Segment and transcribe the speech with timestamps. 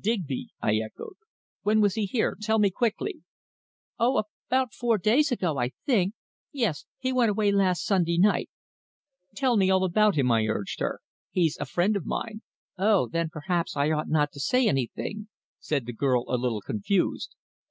[0.00, 1.16] "Digby!" I echoed.
[1.64, 2.34] "When was he here?
[2.40, 3.20] Tell me quickly!"
[3.98, 6.14] "Oh, about four days ago, I think.
[6.50, 8.48] Yes he went away last Sunday night."
[9.36, 11.00] "Tell me all about him," I urged her.
[11.30, 12.40] "He's a friend of mine."
[12.78, 15.28] "Oh, then perhaps I ought not to say anything,"
[15.58, 17.36] said the girl a little confused.